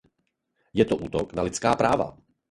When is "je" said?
0.73-0.85